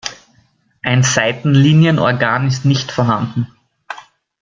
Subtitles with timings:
[0.81, 3.55] Ein Seitenlinienorgan ist nicht vorhanden.